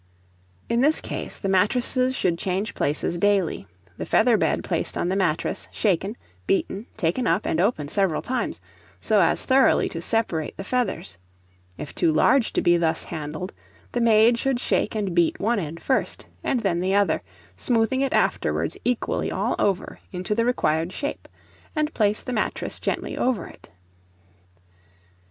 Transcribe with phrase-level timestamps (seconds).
[0.67, 3.67] In this case, the mattresses should change places daily;
[3.97, 8.59] the feather bed placed on the mattress shaken, beaten, taken up and opened several times,
[8.99, 11.19] so as thoroughly to separate the feathers:
[11.77, 13.53] if too large to be thus handled,
[13.91, 17.21] the maid should shake and beat one end first, and then the other,
[17.55, 21.27] smoothing it afterwards equally all over into the required shape,
[21.75, 23.69] and place the mattress gently over it.